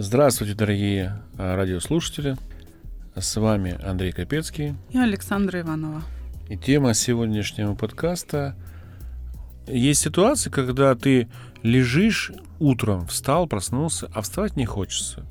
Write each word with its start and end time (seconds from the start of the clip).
Здравствуйте, 0.00 0.54
дорогие 0.54 1.20
а, 1.36 1.56
радиослушатели. 1.56 2.36
С 3.16 3.34
вами 3.34 3.76
Андрей 3.84 4.12
Капецкий. 4.12 4.76
И 4.90 4.96
Александра 4.96 5.60
Иванова. 5.60 6.02
И 6.48 6.56
тема 6.56 6.94
сегодняшнего 6.94 7.74
подкаста 7.74 8.54
есть 9.66 10.00
ситуации, 10.00 10.50
когда 10.50 10.94
ты 10.94 11.26
лежишь 11.64 12.30
утром, 12.60 13.08
встал, 13.08 13.48
проснулся, 13.48 14.08
а 14.14 14.22
вставать 14.22 14.54
не 14.54 14.66
хочется. 14.66 15.26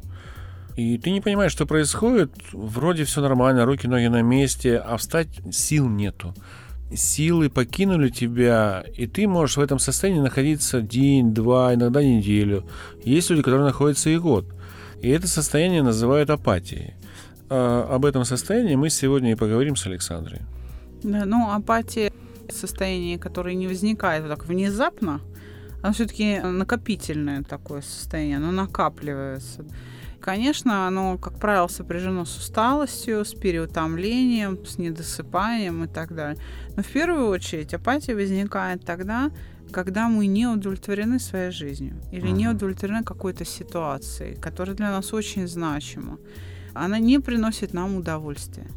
И 0.76 0.98
ты 0.98 1.12
не 1.12 1.22
понимаешь, 1.22 1.54
что 1.54 1.66
происходит. 1.66 2.34
Вроде 2.52 3.06
все 3.06 3.22
нормально, 3.22 3.64
руки, 3.64 3.88
ноги 3.88 4.08
на 4.08 4.22
месте, 4.22 4.76
а 4.80 4.98
встать 4.98 5.30
сил 5.50 5.88
нету. 5.88 6.36
Силы 6.94 7.50
покинули 7.50 8.10
тебя, 8.10 8.84
и 8.98 9.08
ты 9.08 9.30
можешь 9.30 9.56
в 9.56 9.62
этом 9.62 9.80
состоянии 9.80 10.20
находиться 10.20 10.82
день, 10.82 11.34
два, 11.34 11.74
иногда 11.74 12.04
неделю. 12.04 12.66
Есть 13.06 13.30
люди, 13.30 13.44
которые 13.44 13.66
находятся 13.66 14.10
и 14.10 14.18
год. 14.18 14.46
И 15.02 15.10
это 15.10 15.28
состояние 15.28 15.84
называют 15.84 16.30
апатией. 16.30 16.96
А 17.50 17.88
об 17.90 18.06
этом 18.06 18.26
состоянии 18.26 18.76
мы 18.76 18.90
сегодня 18.90 19.32
и 19.32 19.36
поговорим 19.36 19.76
с 19.76 19.86
Александрой. 19.86 20.42
Да, 21.04 21.26
ну, 21.26 21.52
апатия 21.52 22.12
состояние, 22.50 23.20
которое 23.20 23.56
не 23.56 23.68
возникает 23.68 24.28
так 24.28 24.46
внезапно, 24.46 25.22
оно 25.82 25.94
все-таки 25.94 26.40
накопительное 26.40 27.44
такое 27.44 27.82
состояние, 27.82 28.38
оно 28.38 28.52
накапливается. 28.52 29.66
Конечно, 30.20 30.88
оно, 30.88 31.18
как 31.18 31.40
правило, 31.40 31.68
сопряжено 31.68 32.26
с 32.26 32.36
усталостью, 32.38 33.24
с 33.24 33.34
переутомлением, 33.34 34.66
с 34.66 34.78
недосыпанием 34.78 35.84
и 35.84 35.88
так 35.88 36.16
далее. 36.16 36.42
Но 36.76 36.84
в 36.84 36.88
первую 36.88 37.28
очередь 37.28 37.74
апатия 37.74 38.16
возникает 38.16 38.84
тогда, 38.84 39.32
когда 39.72 40.08
мы 40.08 40.28
не 40.28 40.48
удовлетворены 40.48 41.20
своей 41.20 41.52
жизнью 41.52 41.96
или 42.12 42.30
не 42.30 42.48
удовлетворены 42.48 43.04
какой-то 43.04 43.46
ситуацией, 43.46 44.36
которая 44.36 44.76
для 44.76 44.92
нас 44.92 45.14
очень 45.14 45.48
значима. 45.48 46.18
Она 46.74 47.00
не 47.00 47.20
приносит 47.20 47.74
нам 47.74 47.96
удовольствия. 47.96 48.68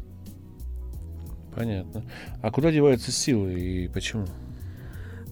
Понятно. 1.55 2.03
А 2.41 2.51
куда 2.51 2.71
деваются 2.71 3.11
силы 3.11 3.53
и 3.59 3.87
почему? 3.87 4.25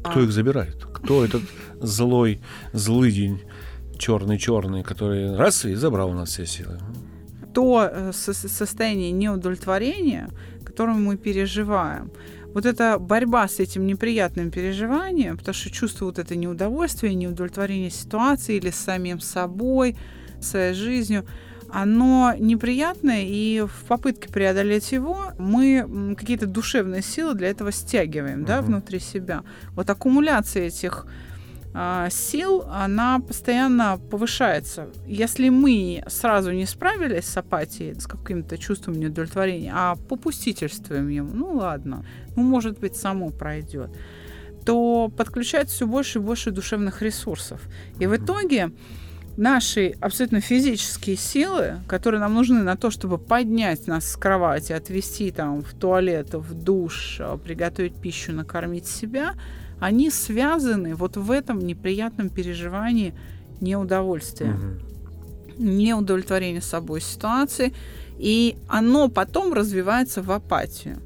Кто 0.03 0.19
а... 0.19 0.23
их 0.23 0.31
забирает? 0.31 0.85
Кто 0.85 1.25
этот 1.25 1.43
злой, 1.81 2.41
злый 2.73 3.11
день, 3.11 3.41
черный-черный, 3.97 4.83
который 4.83 5.35
раз 5.35 5.65
и 5.65 5.75
забрал 5.75 6.09
у 6.09 6.13
нас 6.13 6.29
все 6.29 6.45
силы? 6.45 6.79
То 7.53 7.89
э, 7.91 8.11
состояние 8.13 9.11
неудовлетворения, 9.11 10.29
которое 10.63 10.97
мы 10.97 11.17
переживаем, 11.17 12.11
вот 12.59 12.65
эта 12.65 12.99
борьба 12.99 13.47
с 13.47 13.59
этим 13.59 13.87
неприятным 13.87 14.51
переживанием, 14.51 15.37
потому 15.37 15.55
что 15.55 15.69
чувство 15.69 16.05
вот 16.05 16.19
это 16.19 16.35
неудовольствие, 16.35 17.15
неудовлетворение 17.15 17.89
ситуации 17.89 18.57
или 18.57 18.69
с 18.69 18.75
самим 18.75 19.19
собой, 19.19 19.95
своей 20.41 20.73
жизнью– 20.73 21.25
оно 21.71 22.33
неприятное, 22.37 23.23
и 23.25 23.61
в 23.61 23.85
попытке 23.87 24.29
преодолеть 24.29 24.91
его 24.91 25.33
мы 25.37 26.15
какие-то 26.17 26.47
душевные 26.47 27.01
силы 27.01 27.35
для 27.35 27.49
этого 27.49 27.71
стягиваем, 27.71 28.41
uh-huh. 28.41 28.47
да, 28.47 28.61
внутри 28.61 28.99
себя. 28.99 29.43
Вот 29.75 29.89
аккумуляция 29.89 30.67
этих 30.67 31.05
сил, 32.09 32.65
она 32.69 33.19
постоянно 33.19 33.99
повышается. 34.09 34.87
Если 35.05 35.49
мы 35.49 36.03
сразу 36.07 36.51
не 36.51 36.65
справились 36.65 37.25
с 37.25 37.37
апатией, 37.37 37.99
с 37.99 38.07
каким-то 38.07 38.57
чувством 38.57 38.95
неудовлетворения, 38.95 39.71
а 39.75 39.95
попустительствуем 39.95 41.09
ему, 41.09 41.31
ну 41.33 41.57
ладно, 41.57 42.03
ну 42.35 42.43
может 42.43 42.79
быть 42.79 42.95
само 42.95 43.29
пройдет, 43.29 43.91
то 44.65 45.11
подключается 45.15 45.75
все 45.75 45.87
больше 45.87 46.19
и 46.19 46.21
больше 46.21 46.51
душевных 46.51 47.01
ресурсов. 47.01 47.61
И 47.99 48.07
в 48.07 48.15
итоге 48.15 48.71
наши 49.37 49.95
абсолютно 50.01 50.41
физические 50.41 51.15
силы, 51.15 51.79
которые 51.87 52.19
нам 52.19 52.33
нужны 52.33 52.61
на 52.61 52.75
то, 52.75 52.89
чтобы 52.91 53.17
поднять 53.17 53.87
нас 53.87 54.11
с 54.11 54.15
кровати, 54.15 54.73
отвести 54.73 55.31
там 55.31 55.61
в 55.61 55.73
туалет, 55.73 56.33
в 56.33 56.53
душ, 56.53 57.17
а, 57.19 57.37
приготовить 57.37 57.95
пищу, 57.95 58.33
накормить 58.33 58.87
себя, 58.87 59.35
они 59.79 60.09
связаны 60.09 60.95
вот 60.95 61.17
в 61.17 61.31
этом 61.31 61.59
неприятном 61.59 62.29
переживании 62.29 63.13
неудовольствия, 63.61 64.53
угу. 64.53 65.63
неудовлетворения 65.63 66.61
собой 66.61 67.01
ситуации, 67.01 67.73
и 68.17 68.57
оно 68.67 69.07
потом 69.07 69.53
развивается 69.53 70.21
в 70.21 70.31
апатию. 70.31 71.01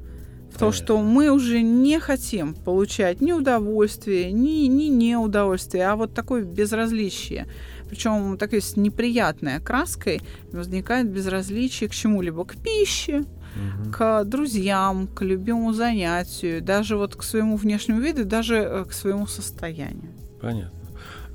В 0.52 0.58
то, 0.58 0.70
что 0.70 1.02
мы 1.02 1.30
уже 1.30 1.62
не 1.62 1.98
хотим 1.98 2.54
получать 2.54 3.20
ни 3.20 3.32
удовольствие, 3.32 4.30
ни, 4.30 4.66
ни 4.66 4.84
неудовольствие, 4.84 5.88
а 5.88 5.96
вот 5.96 6.14
такое 6.14 6.44
безразличие 6.44 7.48
причем 7.94 8.36
такой 8.38 8.60
с 8.60 8.76
неприятной 8.76 9.56
окраской, 9.56 10.20
возникает 10.52 11.08
безразличие 11.08 11.88
к 11.88 11.94
чему-либо, 11.94 12.44
к 12.44 12.56
пище, 12.56 13.20
угу. 13.20 13.92
к 13.92 14.24
друзьям, 14.24 15.06
к 15.06 15.22
любимому 15.22 15.72
занятию, 15.72 16.60
даже 16.60 16.96
вот 16.96 17.14
к 17.14 17.22
своему 17.22 17.56
внешнему 17.56 18.00
виду, 18.00 18.24
даже 18.24 18.56
э, 18.56 18.84
к 18.84 18.92
своему 18.92 19.28
состоянию. 19.28 20.10
Понятно. 20.40 20.72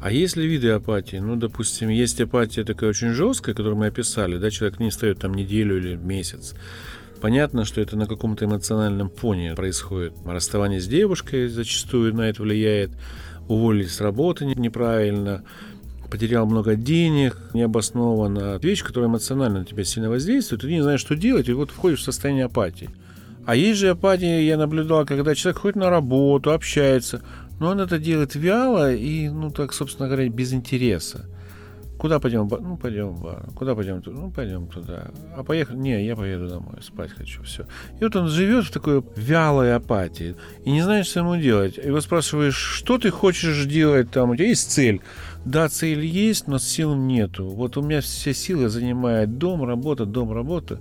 А 0.01 0.11
есть 0.11 0.35
ли 0.35 0.47
виды 0.47 0.69
апатии? 0.69 1.17
Ну, 1.17 1.35
допустим, 1.35 1.89
есть 1.89 2.19
апатия 2.19 2.63
такая 2.63 2.89
очень 2.89 3.09
жесткая, 3.09 3.55
которую 3.55 3.77
мы 3.77 3.87
описали, 3.87 4.37
да, 4.37 4.49
человек 4.49 4.79
не 4.79 4.89
встает 4.89 5.19
там 5.19 5.33
неделю 5.33 5.77
или 5.77 5.95
месяц. 5.95 6.55
Понятно, 7.21 7.65
что 7.65 7.81
это 7.81 7.97
на 7.97 8.05
каком-то 8.05 8.45
эмоциональном 8.45 9.09
фоне 9.09 9.55
происходит. 9.55 10.13
Расставание 10.25 10.79
с 10.79 10.87
девушкой 10.87 11.47
зачастую 11.47 12.13
на 12.13 12.29
это 12.29 12.43
влияет, 12.43 12.91
уволились 13.49 13.95
с 13.95 14.01
работы 14.01 14.45
неправильно, 14.45 15.43
потерял 16.09 16.45
много 16.45 16.75
денег, 16.75 17.37
необоснованно. 17.53 18.57
Вещь, 18.61 18.83
которая 18.83 19.09
эмоционально 19.09 19.59
на 19.59 19.65
тебя 19.65 19.83
сильно 19.83 20.09
воздействует, 20.09 20.61
ты 20.61 20.67
не 20.67 20.81
знаешь, 20.81 20.99
что 20.99 21.15
делать, 21.15 21.49
и 21.49 21.53
вот 21.53 21.71
входишь 21.71 21.99
в 21.99 22.03
состояние 22.03 22.45
апатии. 22.45 22.89
А 23.45 23.55
есть 23.55 23.79
же 23.79 23.89
апатия, 23.89 24.45
я 24.45 24.57
наблюдал, 24.57 25.05
когда 25.05 25.33
человек 25.35 25.61
ходит 25.61 25.75
на 25.75 25.89
работу, 25.89 26.51
общается, 26.51 27.21
но 27.59 27.69
он 27.69 27.79
это 27.79 27.97
делает 27.97 28.35
вяло 28.35 28.93
и, 28.93 29.29
ну 29.29 29.51
так, 29.51 29.73
собственно 29.73 30.07
говоря, 30.07 30.29
без 30.29 30.53
интереса. 30.53 31.25
Куда 31.99 32.19
пойдем? 32.21 32.47
Ну, 32.47 32.77
пойдем 32.77 33.09
в 33.09 33.21
бар. 33.21 33.49
Куда 33.55 33.75
пойдем? 33.75 34.01
Ну, 34.05 34.31
пойдем 34.31 34.67
туда. 34.67 35.11
А 35.35 35.43
поехали? 35.43 35.77
Не, 35.77 36.05
я 36.05 36.15
поеду 36.15 36.47
домой, 36.47 36.75
спать 36.81 37.11
хочу, 37.11 37.43
все. 37.43 37.65
И 37.99 38.03
вот 38.05 38.15
он 38.15 38.29
живет 38.29 38.65
в 38.65 38.71
такой 38.71 39.03
вялой 39.17 39.75
апатии 39.75 40.37
и 40.63 40.71
не 40.71 40.81
знает, 40.81 41.05
что 41.05 41.19
ему 41.19 41.35
делать. 41.35 41.77
Вот 41.85 42.01
спрашиваешь, 42.01 42.55
что 42.55 42.97
ты 42.97 43.11
хочешь 43.11 43.65
делать 43.65 44.11
там, 44.11 44.29
у 44.29 44.35
тебя 44.37 44.47
есть 44.47 44.71
цель? 44.71 45.01
Да, 45.43 45.67
цель 45.67 46.05
есть, 46.05 46.47
но 46.47 46.57
сил 46.57 46.95
нету. 46.95 47.47
Вот 47.47 47.75
у 47.75 47.81
меня 47.81 47.99
все 47.99 48.33
силы 48.33 48.69
занимает 48.69 49.37
дом, 49.37 49.65
работа, 49.65 50.05
дом, 50.05 50.31
работа. 50.31 50.79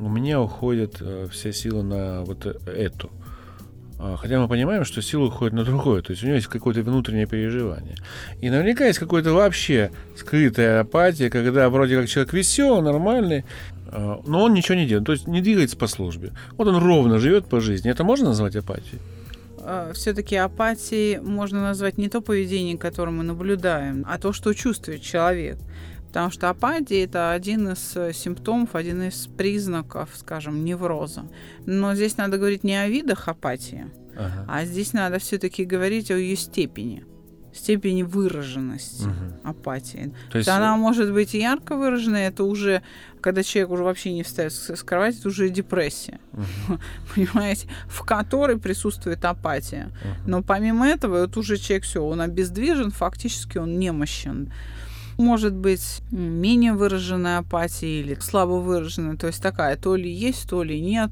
У 0.00 0.08
меня 0.08 0.40
уходит 0.40 0.96
э, 1.00 1.28
вся 1.30 1.52
сила 1.52 1.82
на 1.82 2.22
вот 2.22 2.46
эту. 2.46 3.10
А, 4.04 4.16
хотя 4.16 4.40
мы 4.40 4.48
понимаем, 4.48 4.84
что 4.84 5.00
сила 5.00 5.26
уходит 5.26 5.54
на 5.54 5.62
другое. 5.62 6.02
То 6.02 6.10
есть 6.10 6.24
у 6.24 6.26
него 6.26 6.34
есть 6.34 6.48
какое-то 6.48 6.82
внутреннее 6.82 7.26
переживание. 7.26 7.94
И 8.40 8.50
наверняка 8.50 8.84
есть 8.84 8.98
какое-то 8.98 9.32
вообще 9.32 9.92
скрытая 10.16 10.80
апатия, 10.80 11.30
когда 11.30 11.68
вроде 11.68 12.00
как 12.00 12.08
человек 12.08 12.32
веселый, 12.32 12.82
нормальный, 12.82 13.44
а, 13.86 14.20
но 14.26 14.42
он 14.42 14.54
ничего 14.54 14.74
не 14.74 14.86
делает. 14.86 15.06
То 15.06 15.12
есть 15.12 15.28
не 15.28 15.40
двигается 15.40 15.76
по 15.76 15.86
службе. 15.86 16.32
Вот 16.56 16.66
он 16.66 16.82
ровно 16.82 17.20
живет 17.20 17.46
по 17.46 17.60
жизни. 17.60 17.92
Это 17.92 18.02
можно 18.02 18.30
назвать 18.30 18.56
апатией? 18.56 19.00
А, 19.60 19.92
все-таки 19.92 20.34
апатией 20.34 21.20
можно 21.20 21.62
назвать 21.62 21.96
не 21.96 22.08
то 22.08 22.20
поведение, 22.20 22.76
которое 22.76 23.12
мы 23.12 23.22
наблюдаем, 23.22 24.04
а 24.08 24.18
то, 24.18 24.32
что 24.32 24.52
чувствует 24.52 25.02
человек. 25.02 25.58
Потому 26.12 26.30
что 26.30 26.50
апатия– 26.50 27.04
это 27.04 27.32
один 27.32 27.70
из 27.70 27.96
э, 27.96 28.12
симптомов, 28.12 28.74
один 28.74 29.02
из 29.02 29.28
признаков, 29.28 30.10
скажем, 30.14 30.62
невроза. 30.62 31.22
Но 31.64 31.94
здесь 31.94 32.18
надо 32.18 32.36
говорить 32.36 32.64
не 32.64 32.76
о 32.76 32.86
видах 32.86 33.28
апатии, 33.28 33.90
ага. 34.14 34.44
а 34.46 34.66
здесь 34.66 34.92
надо 34.92 35.18
все-таки 35.18 35.64
говорить 35.64 36.10
о 36.10 36.18
ее 36.18 36.36
степени 36.36 37.06
степени 37.54 38.02
выраженности 38.02 39.04
угу. 39.04 39.48
апатии. 39.50 40.14
То 40.30 40.38
есть 40.38 40.48
она 40.48 40.76
может 40.76 41.12
быть 41.12 41.34
ярко 41.34 41.76
выраженной, 41.76 42.22
это 42.22 42.44
уже, 42.44 42.82
когда 43.20 43.42
человек 43.42 43.70
уже 43.70 43.84
вообще 43.84 44.12
не 44.12 44.22
встает 44.22 44.52
с 44.52 44.82
кровати, 44.82 45.18
это 45.18 45.28
уже 45.28 45.50
депрессия, 45.50 46.18
угу. 46.32 46.78
понимаете, 47.14 47.68
в 47.88 48.02
которой 48.04 48.58
присутствует 48.58 49.24
апатия. 49.24 49.90
Угу. 50.02 50.30
Но 50.30 50.42
помимо 50.42 50.86
этого, 50.86 51.22
вот 51.22 51.36
уже 51.36 51.58
человек 51.58 51.84
все, 51.84 52.02
он 52.02 52.20
обездвижен, 52.20 52.90
фактически 52.90 53.58
он 53.58 53.78
немощен 53.78 54.50
может 55.18 55.54
быть 55.54 56.02
менее 56.10 56.72
выраженная 56.72 57.38
апатия 57.38 58.00
или 58.00 58.14
слабо 58.20 58.54
выраженная, 58.54 59.16
то 59.16 59.26
есть 59.26 59.42
такая, 59.42 59.76
то 59.76 59.96
ли 59.96 60.10
есть, 60.10 60.48
то 60.48 60.62
ли 60.62 60.80
нет. 60.80 61.10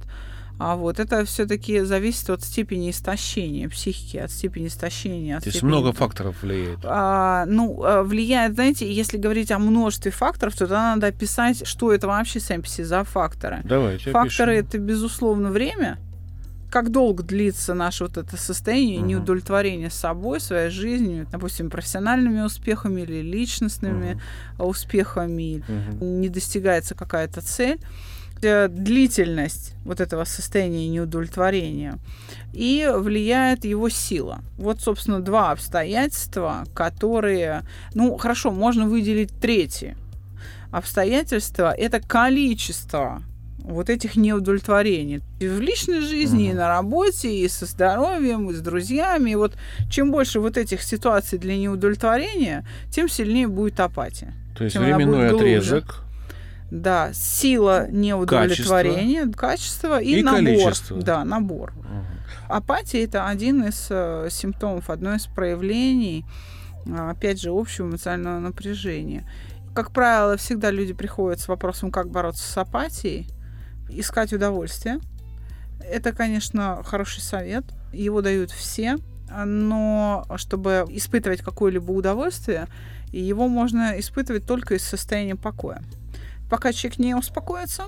А 0.62 0.76
вот 0.76 1.00
это 1.00 1.25
все-таки 1.25 1.81
зависит 1.81 2.29
от 2.29 2.43
степени 2.43 2.91
истощения 2.91 3.67
психики, 3.70 4.19
от 4.19 4.31
степени 4.31 4.67
истощения. 4.67 5.38
От 5.38 5.44
То 5.44 5.49
есть 5.49 5.62
много 5.62 5.94
факторов 5.94 6.43
влияет. 6.43 6.81
А, 6.82 7.47
ну, 7.47 7.82
э, 7.82 8.02
влияет, 8.02 8.56
знаете, 8.56 8.93
если 8.93 9.17
говорить 9.17 9.50
о 9.50 9.58
множестве 9.58 10.11
факторов, 10.12 10.53
то 10.53 10.61
тогда 10.61 10.94
надо 10.94 11.06
описать, 11.06 11.67
что 11.67 11.94
это 11.94 12.08
вообще 12.08 12.41
себе 12.41 12.85
за 12.85 13.05
факторы. 13.05 13.62
Давайте 13.64 14.11
Факторы 14.11 14.58
опишем. 14.58 14.69
это, 14.69 14.79
безусловно, 14.79 15.50
время, 15.50 15.99
как 16.70 16.90
долго 16.90 17.22
длится 17.22 17.75
наше 17.75 18.05
вот 18.05 18.17
это 18.17 18.37
состояние 18.37 18.99
Мгм. 19.00 19.08
неудовлетворения 19.08 19.90
собой, 19.90 20.40
своей 20.40 20.70
жизнью, 20.70 21.26
допустим, 21.31 21.69
профессиональными 21.70 22.40
успехами 22.40 23.02
или 23.02 23.20
личностными 23.22 24.17
успехами, 24.58 25.62
Мгм. 25.69 26.20
не 26.20 26.28
достигается 26.28 26.94
какая-то 26.94 27.40
цель, 27.40 27.78
э, 28.43 28.69
длительность 28.69 29.75
вот 29.84 30.00
этого 30.00 30.25
состояния 30.25 30.88
неудовлетворения 30.88 31.99
и 32.55 32.88
влияет 32.96 33.64
его 33.67 33.88
сила. 33.90 34.40
Вот, 34.56 34.81
собственно, 34.81 35.20
два 35.20 35.50
обстоятельства, 35.50 36.64
которые, 36.75 37.64
ну, 37.94 38.17
хорошо, 38.17 38.50
можно 38.50 38.87
выделить 38.87 39.31
третье. 39.40 39.96
Обстоятельства– 40.70 41.72
это 41.78 42.00
количество 42.00 43.22
вот 43.65 43.89
этих 43.91 44.17
неудовлетворений 44.17 45.21
и 45.39 45.49
в 45.49 45.61
личной 45.61 46.01
жизни, 46.01 46.47
и 46.47 46.49
Мгм. 46.49 46.57
на 46.59 46.69
работе, 46.69 47.29
и 47.35 47.49
со 47.49 47.67
здоровьем, 47.67 48.51
и 48.51 48.55
с 48.55 48.61
друзьями. 48.61 49.31
И 49.31 49.35
вот 49.37 49.57
чем 49.91 50.11
больше 50.11 50.41
вот 50.41 50.57
этих 50.57 50.83
ситуаций 50.83 51.39
для 51.39 51.57
неудовлетворения, 51.57 52.67
тем 52.91 53.09
сильнее 53.09 53.49
будет 53.49 53.79
апатия. 53.81 54.35
То 54.57 54.65
есть 54.65 54.77
временной 54.77 55.31
отрезок. 55.31 56.05
Да, 56.71 57.11
сила 57.12 57.89
неудовлетворения, 57.91 59.27
качество, 59.33 60.01
и, 60.01 60.21
И 60.21 60.23
набор. 60.23 60.41
количество. 60.45 60.97
Да, 61.03 61.25
набор. 61.25 61.73
Мгм. 61.77 62.05
Апатия 62.49 63.05
это 63.05 63.27
один 63.27 63.65
из 63.65 63.89
э, 63.91 64.29
симптомов, 64.31 64.89
одно 64.91 65.15
из 65.15 65.27
проявлений, 65.27 66.25
а, 66.89 67.11
опять 67.11 67.41
же, 67.41 67.51
общего 67.51 67.87
эмоционального 67.89 68.39
напряжения. 68.41 69.25
Как 69.75 69.93
правило, 69.93 70.37
всегда 70.37 70.71
люди 70.71 70.93
приходят 70.93 71.41
с 71.41 71.49
вопросом, 71.49 71.91
как 71.93 72.11
бороться 72.11 72.43
с 72.51 72.56
апатией, 72.56 73.27
искать 73.93 74.33
удовольствие. 74.33 74.99
Это, 75.81 76.13
конечно, 76.13 76.83
хороший 76.85 77.21
совет. 77.21 77.65
Его 77.93 78.21
дают 78.21 78.51
все, 78.51 78.99
но 79.45 80.27
чтобы 80.37 80.87
испытывать 80.91 81.43
какое-либо 81.43 81.91
удовольствие, 81.93 82.69
его 83.13 83.49
можно 83.49 83.99
испытывать 83.99 84.47
только 84.47 84.75
из 84.75 84.83
состояния 84.83 85.37
покоя. 85.37 85.83
Пока 86.51 86.73
человек 86.73 86.99
не 86.99 87.15
успокоится, 87.15 87.85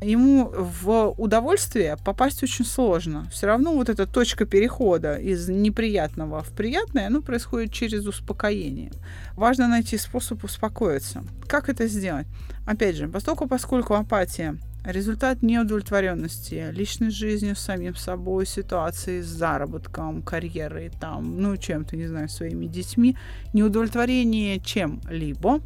ему 0.00 0.48
в 0.48 1.14
удовольствие 1.18 1.96
попасть 2.04 2.44
очень 2.44 2.64
сложно. 2.64 3.28
Все 3.32 3.48
равно 3.48 3.74
вот 3.74 3.88
эта 3.88 4.06
точка 4.06 4.46
перехода 4.46 5.16
из 5.16 5.48
неприятного 5.48 6.44
в 6.44 6.50
приятное, 6.50 7.08
оно 7.08 7.22
происходит 7.22 7.72
через 7.72 8.06
успокоение. 8.06 8.92
Важно 9.34 9.66
найти 9.66 9.98
способ 9.98 10.44
успокоиться. 10.44 11.24
Как 11.48 11.68
это 11.68 11.88
сделать? 11.88 12.28
Опять 12.66 12.94
же, 12.94 13.08
поскольку, 13.08 13.48
поскольку 13.48 13.94
апатия 13.94 14.58
результат 14.84 15.42
неудовлетворенности 15.42 16.70
личной 16.72 17.10
жизнью, 17.10 17.56
самим 17.56 17.96
собой, 17.96 18.46
ситуацией 18.46 19.22
с 19.22 19.26
заработком, 19.26 20.22
карьерой, 20.22 20.90
там, 21.00 21.40
ну, 21.40 21.56
чем-то, 21.56 21.96
не 21.96 22.06
знаю, 22.06 22.28
своими 22.28 22.66
детьми, 22.66 23.16
неудовлетворение 23.52 24.60
чем-либо, 24.60 25.60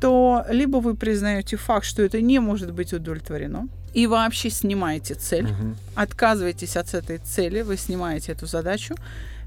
то 0.00 0.44
либо 0.50 0.78
вы 0.78 0.94
признаете 0.96 1.56
факт, 1.56 1.86
что 1.86 2.02
это 2.02 2.20
не 2.20 2.40
может 2.40 2.72
быть 2.72 2.92
удовлетворено, 2.92 3.68
и 3.94 4.06
вообще 4.06 4.50
снимаете 4.50 5.14
цель, 5.14 5.44
Мгм. 5.44 5.76
отказываетесь 5.94 6.76
от 6.76 6.94
этой 6.94 7.18
цели, 7.18 7.62
вы 7.62 7.76
снимаете 7.76 8.32
эту 8.32 8.46
задачу, 8.46 8.96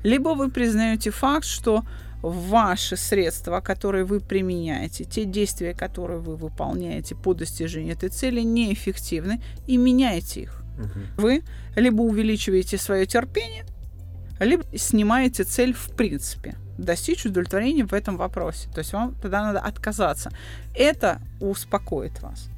либо 0.04 0.30
вы 0.30 0.50
признаете 0.50 1.10
факт, 1.10 1.46
что 1.46 1.84
ваши 2.30 2.98
средства, 2.98 3.60
которые 3.62 4.06
вы 4.06 4.20
применяете, 4.20 5.04
те 5.04 5.26
действия, 5.26 5.74
которые 5.74 6.20
вы 6.20 6.36
выполняете 6.36 7.16
по 7.16 7.34
достижению 7.34 7.94
этой 7.94 8.10
цели, 8.10 8.42
неэффективны, 8.42 9.42
и 9.68 9.78
меняете 9.78 10.42
их. 10.42 10.64
Мгм. 10.78 11.08
Вы 11.18 11.44
либо 11.76 12.02
увеличиваете 12.02 12.78
свое 12.78 13.06
терпение, 13.06 13.66
либо 14.40 14.64
снимаете 14.76 15.44
цель 15.44 15.74
в 15.74 15.96
принципе 15.96 16.56
достичь 16.78 17.26
удовлетворения 17.26 17.86
в 17.86 17.94
этом 17.94 18.18
вопросе. 18.18 18.70
То 18.74 18.80
есть 18.80 18.94
вам 18.94 19.16
тогда 19.22 19.44
надо 19.44 19.60
отказаться. 19.60 20.32
Это 20.74 21.22
успокоит 21.40 22.22
вас. 22.22 22.50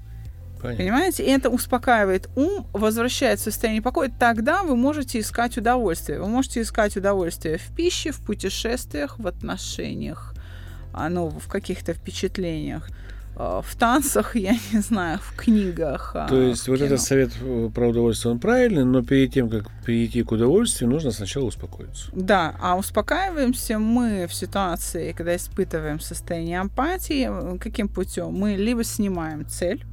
Понятно. 0.62 0.84
Понимаете? 0.84 1.24
И 1.24 1.30
это 1.30 1.50
успокаивает 1.50 2.30
ум, 2.36 2.66
возвращает 2.74 3.40
в 3.40 3.44
состояние 3.44 3.82
покоя. 3.82 4.12
Тогда 4.20 4.64
вы 4.64 4.76
можете 4.76 5.20
искать 5.20 5.58
удовольствие. 5.58 6.20
Вы 6.20 6.28
можете 6.28 6.62
искать 6.62 6.98
удовольствие 6.98 7.58
в 7.58 7.76
пище, 7.76 8.12
в 8.12 8.20
путешествиях, 8.22 9.20
в 9.20 9.28
отношениях, 9.28 10.34
а, 10.94 11.10
ну, 11.10 11.30
в 11.30 11.48
каких-то 11.48 11.94
впечатлениях, 11.94 12.90
э, 13.36 13.62
в 13.64 13.76
танцах, 13.76 14.36
я 14.36 14.56
не 14.74 14.80
знаю, 14.80 15.20
в 15.22 15.36
книгах. 15.36 16.12
а, 16.16 16.28
То 16.28 16.42
есть 16.42 16.68
вот 16.68 16.82
этот 16.82 17.00
совет 17.02 17.32
э, 17.40 17.70
про 17.74 17.90
удовольствие, 17.90 18.34
он 18.34 18.40
правильный, 18.40 18.84
но 18.84 19.04
перед 19.04 19.32
тем, 19.34 19.50
как 19.50 19.70
перейти 19.86 20.24
к 20.24 20.32
удовольствию, 20.32 20.90
нужно 20.90 21.12
сначала 21.12 21.46
успокоиться. 21.46 22.10
Да, 22.14 22.56
а 22.60 22.78
успокаиваемся 22.78 23.78
мы 23.78 24.26
в 24.28 24.34
ситуации, 24.34 25.12
когда 25.12 25.36
испытываем 25.36 26.00
состояние 26.00 26.62
апатии, 26.62 27.30
э, 27.30 27.58
каким 27.60 27.88
путем? 27.90 28.34
Мы 28.34 28.56
либо 28.56 28.84
снимаем 28.84 29.46
цель, 29.46 29.86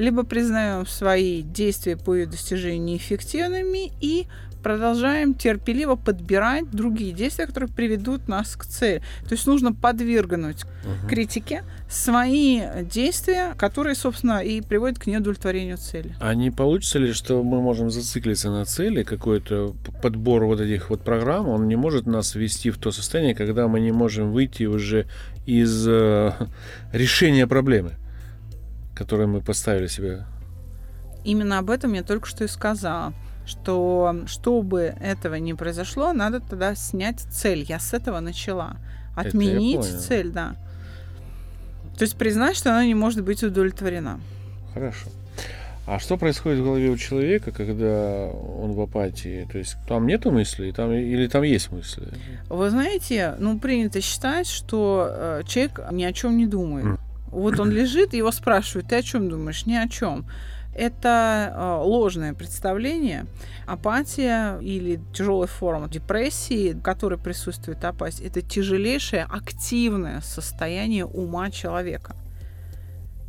либо 0.00 0.24
признаем 0.24 0.86
свои 0.86 1.42
действия 1.42 1.96
по 1.96 2.14
ее 2.14 2.26
достижению 2.26 2.82
неэффективными 2.82 3.92
и 4.00 4.26
продолжаем 4.62 5.32
терпеливо 5.34 5.96
подбирать 5.96 6.70
другие 6.70 7.12
действия, 7.12 7.46
которые 7.46 7.70
приведут 7.70 8.28
нас 8.28 8.56
к 8.56 8.66
цели. 8.66 9.00
То 9.26 9.32
есть 9.34 9.46
нужно 9.46 9.72
подвергнуть 9.72 10.64
Мгм. 10.84 11.08
критике 11.08 11.64
свои 11.88 12.60
действия, 12.82 13.54
которые, 13.56 13.94
собственно, 13.94 14.40
и 14.44 14.60
приводят 14.60 14.98
к 14.98 15.06
неудовлетворению 15.06 15.78
цели. 15.78 16.14
А 16.20 16.34
не 16.34 16.50
получится 16.50 16.98
ли, 16.98 17.12
что 17.12 17.42
мы 17.42 17.62
можем 17.62 17.90
зациклиться 17.90 18.50
на 18.50 18.64
цели, 18.66 19.02
какой-то 19.02 19.74
подбор 20.02 20.44
вот 20.44 20.60
этих 20.60 20.90
вот 20.90 21.02
программ, 21.02 21.48
он 21.48 21.66
не 21.66 21.76
может 21.76 22.06
нас 22.06 22.34
ввести 22.34 22.70
в 22.70 22.76
то 22.76 22.92
состояние, 22.92 23.34
когда 23.34 23.66
мы 23.66 23.80
не 23.80 23.92
можем 23.92 24.30
выйти 24.32 24.64
уже 24.64 25.06
из 25.46 25.86
э, 25.88 26.32
решения 26.92 27.46
проблемы, 27.46 27.92
которую 29.00 29.28
мы 29.28 29.40
поставили 29.40 29.86
себе. 29.86 30.26
Именно 31.24 31.58
об 31.58 31.70
этом 31.70 31.94
я 31.94 32.02
только 32.02 32.28
что 32.28 32.44
и 32.44 32.48
сказала 32.48 33.14
что 33.46 34.14
чтобы 34.26 34.94
этого 35.00 35.34
не 35.34 35.54
произошло, 35.54 36.12
надо 36.12 36.40
тогда 36.40 36.74
снять 36.74 37.20
цель. 37.20 37.64
Я 37.68 37.80
с 37.80 37.92
этого 37.92 38.20
начала. 38.20 38.76
Это 39.16 39.28
Отменить 39.28 39.80
понял. 39.80 39.98
цель, 39.98 40.30
да. 40.30 40.54
То 41.98 42.02
есть 42.02 42.16
признать, 42.16 42.56
что 42.56 42.70
она 42.70 42.86
не 42.86 42.94
может 42.94 43.24
быть 43.24 43.42
удовлетворена. 43.42 44.20
Хорошо. 44.72 45.08
А 45.86 45.98
что 45.98 46.16
происходит 46.16 46.60
в 46.60 46.64
голове 46.64 46.90
у 46.90 46.96
человека, 46.96 47.50
когда 47.50 48.28
он 48.28 48.72
в 48.72 48.80
апатии? 48.80 49.48
То 49.50 49.58
есть 49.58 49.76
там 49.88 50.06
нету 50.06 50.30
мыслей, 50.30 50.72
там 50.72 50.92
или 50.92 51.26
там 51.26 51.42
есть 51.42 51.72
мысли? 51.72 52.06
Вы 52.48 52.70
знаете, 52.70 53.34
ну 53.40 53.58
принято 53.58 54.00
считать, 54.00 54.46
что 54.46 55.08
э, 55.10 55.42
человек 55.46 55.80
ни 55.90 56.04
о 56.04 56.12
чем 56.12 56.36
не 56.36 56.46
думает. 56.46 56.84
Мгм. 56.84 56.98
Вот 57.30 57.60
он 57.60 57.70
лежит, 57.70 58.12
его 58.12 58.30
спрашивают, 58.32 58.88
ты 58.88 58.96
о 58.96 59.02
чем 59.02 59.28
думаешь? 59.28 59.66
Ни 59.66 59.74
о 59.74 59.88
чем. 59.88 60.26
Это 60.74 61.52
э, 61.54 61.84
ложное 61.84 62.32
представление. 62.32 63.26
Апатия 63.66 64.58
или 64.60 65.00
тяжелая 65.12 65.48
форма 65.48 65.88
депрессии, 65.88 66.72
в 66.72 66.80
которой 66.80 67.18
присутствует 67.18 67.84
апатия, 67.84 68.24
это 68.24 68.40
тяжелейшее 68.40 69.26
активное 69.28 70.20
состояние 70.20 71.04
ума 71.04 71.50
человека. 71.50 72.14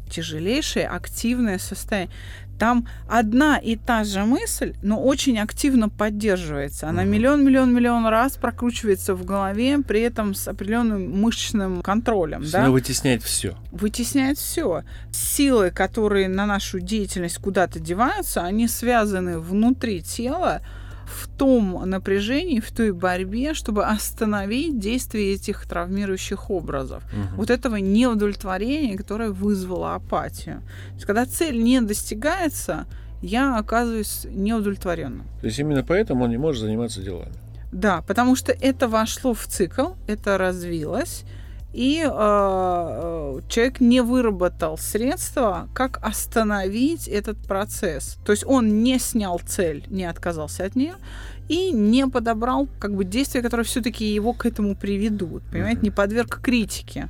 Тяжелейшее 0.09 0.87
активное 0.87 1.57
состояние. 1.57 2.13
Там 2.61 2.85
одна 3.07 3.57
и 3.57 3.75
та 3.75 4.03
же 4.03 4.23
мысль, 4.23 4.75
но 4.83 5.01
очень 5.01 5.39
активно 5.39 5.89
поддерживается. 5.89 6.87
Она 6.87 7.03
миллион-миллион-миллион 7.05 8.05
раз 8.05 8.33
прокручивается 8.33 9.15
в 9.15 9.25
голове, 9.25 9.79
при 9.79 10.01
этом 10.01 10.35
с 10.35 10.47
определенным 10.47 11.09
мышечным 11.09 11.81
контролем. 11.81 12.43
Да? 12.51 12.59
Она 12.59 12.69
вытесняет 12.69 13.23
все. 13.23 13.55
вытесняет 13.71 14.37
все. 14.37 14.83
Силы, 15.11 15.71
которые 15.71 16.27
на 16.27 16.45
нашу 16.45 16.79
деятельность 16.79 17.39
куда-то 17.39 17.79
деваются, 17.79 18.43
они 18.43 18.67
связаны 18.67 19.39
внутри 19.39 20.03
тела 20.03 20.61
в 21.11 21.27
том 21.27 21.81
напряжении, 21.85 22.59
в 22.59 22.71
той 22.71 22.91
борьбе, 22.91 23.53
чтобы 23.53 23.85
остановить 23.85 24.79
действие 24.79 25.33
этих 25.33 25.65
травмирующих 25.67 26.49
образов. 26.49 27.03
Вот 27.35 27.49
этого 27.49 27.75
неудовлетворения, 27.77 28.97
которое 28.97 29.29
вызвало 29.31 29.95
апатию. 29.95 30.61
То 30.89 30.93
есть, 30.95 31.05
когда 31.05 31.25
цель 31.25 31.61
не 31.61 31.81
достигается, 31.81 32.85
я 33.21 33.57
оказываюсь 33.57 34.25
неудовлетворенным. 34.29 35.25
То 35.41 35.47
есть 35.47 35.59
именно 35.59 35.83
поэтому 35.83 36.23
он 36.23 36.31
не 36.31 36.37
может 36.37 36.61
заниматься 36.61 37.01
делами. 37.01 37.33
Да, 37.71 38.01
потому 38.01 38.35
что 38.35 38.51
это 38.51 38.87
вошло 38.87 39.33
в 39.33 39.45
цикл, 39.47 39.91
это 40.07 40.37
развилось, 40.37 41.23
и 41.73 42.03
э, 42.05 43.39
человек 43.47 43.79
не 43.79 44.01
выработал 44.01 44.77
средства, 44.77 45.69
как 45.73 45.99
остановить 46.05 47.07
этот 47.07 47.37
процесс. 47.37 48.17
То 48.25 48.31
есть 48.31 48.43
он 48.45 48.83
не 48.83 48.99
снял 48.99 49.39
цель, 49.45 49.83
не 49.87 50.05
отказался 50.05 50.65
от 50.65 50.75
нее 50.75 50.95
и 51.47 51.71
не 51.71 52.07
подобрал 52.07 52.67
как 52.79 52.95
бы 52.95 53.03
действия, 53.05 53.41
которые 53.41 53.65
все-таки 53.65 54.05
его 54.05 54.33
к 54.33 54.45
этому 54.45 54.75
приведут. 54.75 55.43
Понимаете, 55.51 55.77
Мгм. 55.77 55.83
не 55.85 55.91
подверг 55.91 56.41
критике 56.41 57.07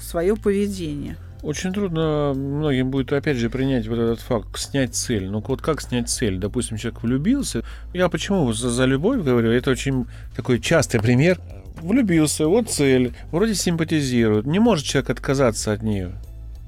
свое 0.00 0.36
поведение. 0.36 1.16
Очень 1.42 1.72
трудно 1.72 2.32
многим 2.34 2.90
будет, 2.90 3.12
опять 3.12 3.36
же, 3.36 3.48
принять 3.48 3.86
вот 3.86 3.98
этот 3.98 4.20
факт, 4.20 4.58
снять 4.58 4.96
цель. 4.96 5.28
Ну 5.28 5.42
вот 5.46 5.62
как 5.62 5.80
снять 5.80 6.08
цель? 6.08 6.38
Допустим, 6.38 6.76
человек 6.78 7.00
влюбился. 7.02 7.62
Я 7.94 8.08
почему 8.08 8.52
за, 8.52 8.70
за 8.70 8.84
любовь 8.86 9.22
говорю? 9.22 9.52
Это 9.52 9.70
очень 9.70 10.06
такой 10.34 10.58
частый 10.60 11.00
пример. 11.00 11.40
Влюбился, 11.80 12.46
вот 12.46 12.70
цель, 12.70 13.14
вроде 13.30 13.54
симпатизирует. 13.54 14.46
Не 14.46 14.58
может 14.58 14.84
человек 14.84 15.10
отказаться 15.10 15.72
от 15.72 15.82
нее, 15.82 16.12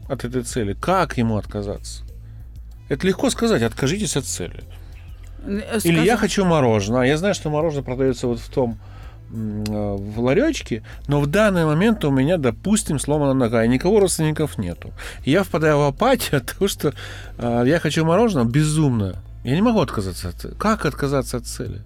от 0.08 0.24
этой 0.24 0.42
цели. 0.42 0.74
Как 0.74 1.18
ему 1.18 1.36
отказаться? 1.36 2.04
Это 2.88 3.06
легко 3.06 3.30
сказать, 3.30 3.62
откажитесь 3.62 4.16
от 4.16 4.24
цели. 4.24 4.64
Сказать... 5.42 5.84
Или 5.86 6.00
я 6.00 6.16
хочу 6.16 6.44
мороженое. 6.44 7.06
Я 7.06 7.16
знаю, 7.16 7.34
что 7.34 7.50
мороженое 7.50 7.84
продается 7.84 8.26
вот 8.26 8.40
в 8.40 8.48
том 8.48 8.78
Э, 9.32 9.96
в 9.96 10.20
ларечке, 10.20 10.82
но 11.06 11.20
в 11.20 11.28
данный 11.28 11.64
момент 11.64 12.04
у 12.04 12.10
меня, 12.10 12.36
допустим, 12.36 12.98
сломана 12.98 13.32
нога, 13.32 13.64
и 13.64 13.68
никого 13.68 14.00
родственников 14.00 14.58
нету. 14.58 14.92
И 15.24 15.30
я 15.30 15.44
впадаю 15.44 15.78
в 15.78 15.82
апатию 15.82 16.38
от 16.38 16.46
того, 16.46 16.66
что 16.66 16.92
э, 17.38 17.62
я 17.64 17.78
хочу 17.78 18.04
мороженого 18.04 18.48
безумно. 18.48 19.22
Я 19.44 19.54
не 19.54 19.62
могу 19.62 19.80
отказаться 19.80 20.30
от 20.30 20.34
цели. 20.34 20.54
Как 20.58 20.84
отказаться 20.84 21.36
от 21.36 21.46
цели? 21.46 21.82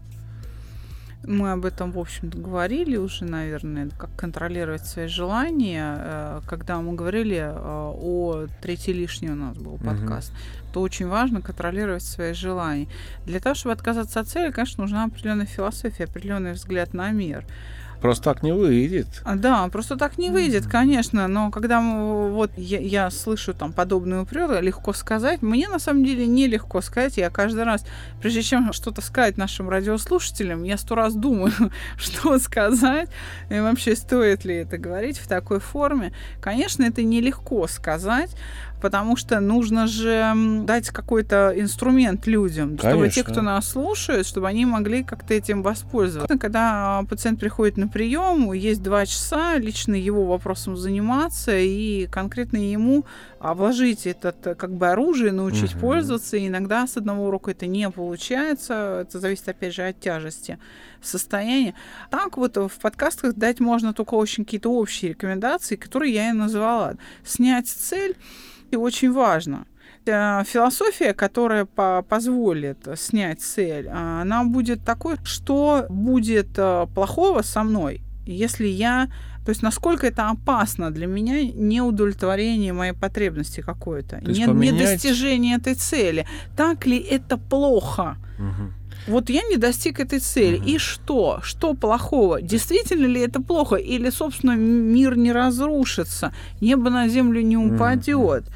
Мы 1.26 1.52
об 1.52 1.64
этом, 1.64 1.93
в 1.93 1.99
общем-то, 1.99 2.38
говорили 2.38 2.97
уже, 2.97 3.25
наверное, 3.25 3.88
как 3.99 4.11
контролировать 4.16 4.87
свои 4.87 5.07
желания. 5.07 5.97
Э, 5.99 6.40
когда 6.47 6.81
мы 6.81 6.95
говорили 6.95 7.37
э, 7.37 7.52
о 7.52 8.47
третий 8.61 8.93
лишний 8.93 9.31
у 9.31 9.35
нас 9.35 9.57
был 9.57 9.78
подкаст, 9.78 10.31
угу. 10.31 10.73
то 10.75 10.81
очень 10.81 11.09
важно 11.09 11.40
контролировать 11.40 12.02
свои 12.02 12.33
желания. 12.33 12.88
Для 13.26 13.40
того, 13.40 13.54
чтобы 13.54 13.73
отказаться 13.73 14.21
от 14.21 14.28
цели, 14.28 14.50
конечно, 14.50 14.83
нужна 14.83 15.04
определенная 15.04 15.47
философия, 15.47 16.04
определенный 16.04 16.52
взгляд 16.52 16.95
на 16.95 17.11
мир. 17.11 17.45
Просто 18.05 18.25
так 18.25 18.43
не 18.43 18.53
выйдет. 18.53 19.07
А, 19.25 19.35
да, 19.35 19.67
просто 19.69 19.97
так 19.97 20.19
не 20.19 20.29
выйдет, 20.29 20.67
конечно. 20.67 21.27
Но 21.27 21.51
когда 21.51 21.81
вот 21.81 22.51
я, 22.55 22.79
я 22.79 23.11
слышу 23.11 23.55
там 23.55 23.73
подобные 23.73 24.21
упреки, 24.21 24.61
легко 24.61 24.93
сказать. 24.93 25.41
Мне 25.41 25.71
на 25.71 25.79
самом 25.79 26.05
деле 26.05 26.27
нелегко 26.27 26.83
сказать. 26.83 27.17
Я 27.17 27.31
каждый 27.31 27.65
раз, 27.65 27.87
прежде 28.21 28.43
чем 28.43 28.75
что-то 28.75 29.01
сказать 29.01 29.39
нашим 29.39 29.71
радиослушателям, 29.71 30.65
я 30.65 30.77
сто 30.77 30.97
раз 30.97 31.15
думаю, 31.15 31.53
что 31.97 32.39
сказать. 32.39 33.09
И 33.49 33.59
вообще 33.59 33.97
стоит 33.97 34.45
ли 34.45 34.57
это 34.57 34.77
говорить 34.77 35.17
в 35.17 35.27
такой 35.27 35.59
форме. 35.59 36.13
Конечно, 36.43 36.83
это 36.83 37.03
нелегко 37.03 37.67
сказать 37.69 38.37
потому 38.85 39.17
что 39.17 39.41
нужно 39.41 39.87
же 39.87 40.35
дать 40.65 40.91
какой-то 40.91 41.55
инструмент 41.57 42.27
людям, 42.27 42.77
Конечно. 42.77 42.91
чтобы 42.91 43.09
те, 43.09 43.23
кто 43.23 43.41
нас 43.41 43.67
слушает, 43.67 44.27
чтобы 44.27 44.47
они 44.47 44.67
могли 44.67 45.03
как-то 45.03 45.33
этим 45.33 45.63
воспользоваться. 45.63 46.37
Когда 46.37 47.03
пациент 47.09 47.41
приходит 47.41 47.79
на 47.79 47.89
прием, 47.95 48.53
есть 48.53 48.83
два 48.83 49.07
часа 49.07 49.57
лично 49.57 49.95
его 49.95 50.27
вопросом 50.27 50.77
заниматься 50.77 51.57
и 51.57 52.09
конкретно 52.09 52.57
ему 52.57 53.07
вложить 53.39 54.05
этот 54.05 54.57
как 54.59 54.75
бы 54.75 54.89
оружие, 54.89 55.31
научить 55.31 55.75
угу. 55.75 55.81
пользоваться. 55.83 56.37
И 56.37 56.49
иногда 56.49 56.89
с 56.89 56.97
одного 56.97 57.29
урока 57.29 57.53
это 57.53 57.67
не 57.67 57.89
получается. 57.89 59.03
Это 59.03 59.21
зависит, 59.21 59.49
опять 59.49 59.75
же, 59.75 59.87
от 59.87 60.01
тяжести 60.01 60.59
состояния. 61.01 61.75
Так 62.11 62.37
вот 62.37 62.57
в 62.57 62.81
подкастах 62.83 63.35
дать 63.35 63.61
можно 63.61 63.95
только 63.95 64.15
очень 64.15 64.45
какие-то 64.45 64.71
общие 64.71 65.13
рекомендации, 65.13 65.77
которые 65.77 66.13
я 66.13 66.31
и 66.31 66.33
назвала. 66.33 66.95
Снять 67.25 67.69
цель 67.69 68.17
и 68.73 68.77
очень 68.77 69.13
важно. 69.13 69.67
Э, 70.07 70.45
философия, 70.45 71.15
которая 71.15 71.65
по 71.65 72.05
позволит 72.07 72.87
снять 72.97 73.41
цель, 73.41 73.89
а, 73.91 74.23
она 74.23 74.45
будет 74.45 74.85
такой, 74.85 75.17
что 75.25 75.87
будет 75.89 76.59
э, 76.59 76.87
плохого 76.95 77.43
со 77.43 77.63
мной, 77.63 78.03
если 78.27 78.67
я 78.67 79.09
то 79.45 79.51
есть 79.51 79.63
насколько 79.63 80.07
это 80.07 80.31
опасно 80.31 80.91
для 80.91 81.07
меня 81.07 81.45
неудовлетворение 81.45 82.73
моей 82.73 82.95
потребности 82.95 83.61
какой-то, 83.61 84.21
не, 84.23 84.47
поменять... 84.47 84.75
недостижение 84.75 85.57
этой 85.59 85.75
цели. 85.75 86.27
Так 86.57 86.87
ли 86.87 86.99
это 86.99 87.37
плохо? 87.37 88.17
Угу. 88.39 89.13
Вот 89.13 89.29
я 89.29 89.43
не 89.43 89.59
достиг 89.59 90.01
этой 90.01 90.21
цели. 90.21 90.57
Угу. 90.57 90.65
И 90.67 90.79
что? 90.79 91.41
Что 91.43 91.75
плохого? 91.75 92.41
Действительно 92.41 93.05
ли 93.05 93.21
это 93.21 93.43
плохо? 93.43 93.77
Или, 93.77 94.09
собственно, 94.09 94.57
мир 94.57 95.15
не 95.15 95.31
разрушится, 95.31 96.33
небо 96.63 96.89
на 96.89 97.07
землю 97.09 97.43
не 97.43 97.59
упадет? 97.59 98.45
Угу. 98.45 98.55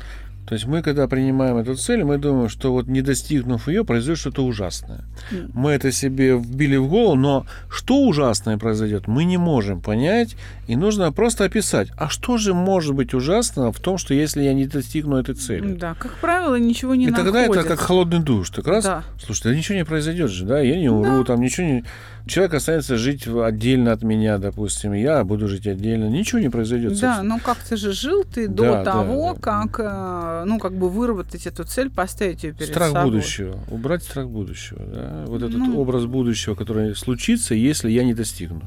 То 0.49 0.55
есть 0.55 0.67
мы, 0.67 0.81
когда 0.81 1.07
принимаем 1.07 1.59
эту 1.59 1.75
цель, 1.75 2.05
мы 2.05 2.17
думаем, 2.17 2.49
что 2.49 2.73
вот 2.73 2.87
не 2.87 3.02
достигнув 3.02 3.69
ее, 3.69 3.85
произойдет 3.85 4.19
что-то 4.19 4.47
ужасное. 4.47 5.05
Mm. 5.31 5.50
Мы 5.52 5.73
это 5.73 5.93
себе 5.93 6.38
вбили 6.38 6.76
в 6.76 6.88
голову, 6.88 7.17
но 7.17 7.47
что 7.69 8.02
ужасное 8.07 8.57
произойдет, 8.57 9.09
мы 9.09 9.25
не 9.25 9.37
можем 9.37 9.83
понять, 9.83 10.37
и 10.67 10.75
нужно 10.75 11.12
просто 11.12 11.45
описать, 11.45 11.88
а 11.99 12.09
что 12.09 12.38
же 12.38 12.55
может 12.55 12.95
быть 12.95 13.12
ужасного 13.12 13.73
в 13.73 13.81
том, 13.81 13.99
что 13.99 14.14
если 14.14 14.43
я 14.43 14.55
не 14.55 14.67
достигну 14.67 15.19
этой 15.19 15.35
цели? 15.35 15.75
Да, 15.75 15.95
как 15.95 16.12
правило, 16.17 16.55
ничего 16.55 16.95
не 16.95 17.05
И 17.05 17.11
находится. 17.11 17.43
тогда 17.43 17.61
это 17.61 17.69
как 17.69 17.81
холодный 17.81 18.21
душ. 18.21 18.49
Так 18.49 18.67
раз, 18.67 18.85
да. 18.85 19.05
слушай, 19.23 19.43
да 19.45 19.55
ничего 19.55 19.76
не 19.76 19.85
произойдет 19.85 20.31
же, 20.31 20.47
да, 20.47 20.61
я 20.61 20.78
не 20.78 20.88
умру, 20.88 21.19
да. 21.19 21.25
там 21.25 21.43
ничего 21.43 21.67
не 21.67 21.85
человек 22.28 22.55
останется 22.55 22.97
жить 22.97 23.26
отдельно 23.26 23.93
от 23.93 24.02
меня, 24.02 24.38
допустим, 24.38 24.93
я 24.93 25.25
буду 25.25 25.49
жить 25.49 25.67
отдельно, 25.67 26.05
ничего 26.05 26.38
не 26.38 26.49
произойдет. 26.49 26.93
Да, 26.93 27.14
собственно. 27.14 27.35
но 27.35 27.38
как 27.40 27.59
ты 27.59 27.76
же 27.76 27.93
жил 27.93 28.25
ты 28.25 28.49
до 28.49 28.62
да, 28.62 28.85
того, 28.85 29.35
да, 29.35 29.40
как, 29.40 29.81
э, 29.81 30.38
ну, 30.45 30.59
как 30.59 30.73
бы 30.73 30.88
выработать 30.88 31.47
эту 31.47 31.64
цель, 31.64 31.90
поставить 31.90 32.45
ее 32.45 32.52
перед 32.52 32.71
страх 32.71 32.88
собой. 32.88 33.00
Страх 33.00 33.04
будущего, 33.04 33.59
убрать 33.71 34.02
страх 34.02 34.28
будущего, 34.28 34.85
да? 34.85 35.25
вот 35.26 35.42
этот 35.42 35.59
ну, 35.59 35.78
образ 35.78 36.07
будущего, 36.07 36.54
который 36.54 36.95
случится, 36.95 37.54
если 37.54 37.90
я 37.90 38.04
не 38.04 38.14
достигну. 38.14 38.62